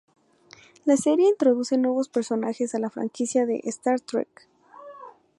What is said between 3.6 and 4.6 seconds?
"Star Trek".